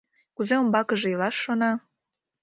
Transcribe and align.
Кузе 0.35 0.55
умбакыже 0.61 1.07
илаш 1.13 1.35
шона? 1.43 1.71